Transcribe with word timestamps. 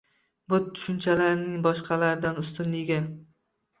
Bu 0.53 0.59
tushunchalarning 0.77 1.61
boshqalaridan 1.67 2.43
ustunligi 2.45 2.99